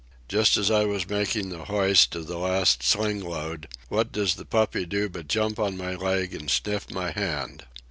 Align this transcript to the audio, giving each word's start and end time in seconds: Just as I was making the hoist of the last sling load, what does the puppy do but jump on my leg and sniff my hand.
Just 0.27 0.57
as 0.57 0.71
I 0.71 0.83
was 0.83 1.07
making 1.07 1.49
the 1.49 1.65
hoist 1.65 2.15
of 2.15 2.25
the 2.25 2.39
last 2.39 2.81
sling 2.81 3.19
load, 3.23 3.67
what 3.87 4.11
does 4.11 4.33
the 4.33 4.45
puppy 4.45 4.83
do 4.83 5.09
but 5.09 5.27
jump 5.27 5.59
on 5.59 5.77
my 5.77 5.93
leg 5.93 6.33
and 6.33 6.49
sniff 6.49 6.89
my 6.89 7.11
hand. 7.11 7.67